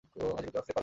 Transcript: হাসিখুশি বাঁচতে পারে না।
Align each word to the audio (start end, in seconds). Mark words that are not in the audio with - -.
হাসিখুশি 0.03 0.51
বাঁচতে 0.55 0.61
পারে 0.65 0.71
না। 0.73 0.79